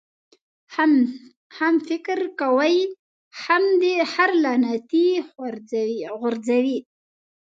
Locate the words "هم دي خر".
3.43-4.31